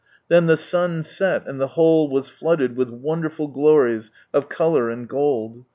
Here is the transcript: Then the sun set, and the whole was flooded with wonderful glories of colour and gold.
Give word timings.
Then 0.29 0.47
the 0.47 0.57
sun 0.57 1.03
set, 1.03 1.47
and 1.47 1.61
the 1.61 1.67
whole 1.77 2.09
was 2.09 2.27
flooded 2.27 2.75
with 2.75 2.89
wonderful 2.89 3.47
glories 3.47 4.09
of 4.33 4.49
colour 4.49 4.89
and 4.89 5.07
gold. 5.07 5.63